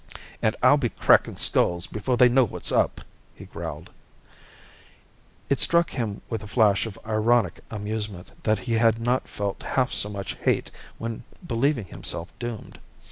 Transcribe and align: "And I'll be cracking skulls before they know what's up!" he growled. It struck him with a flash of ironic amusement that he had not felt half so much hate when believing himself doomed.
"And 0.41 0.55
I'll 0.63 0.77
be 0.77 0.89
cracking 0.89 1.35
skulls 1.35 1.85
before 1.85 2.17
they 2.17 2.27
know 2.27 2.43
what's 2.43 2.71
up!" 2.71 3.01
he 3.35 3.45
growled. 3.45 3.91
It 5.47 5.59
struck 5.59 5.91
him 5.91 6.23
with 6.27 6.41
a 6.41 6.47
flash 6.47 6.87
of 6.87 6.97
ironic 7.05 7.59
amusement 7.69 8.31
that 8.41 8.57
he 8.57 8.73
had 8.73 8.97
not 8.97 9.27
felt 9.27 9.61
half 9.61 9.93
so 9.93 10.09
much 10.09 10.37
hate 10.41 10.71
when 10.97 11.23
believing 11.45 11.85
himself 11.85 12.29
doomed. 12.39 12.79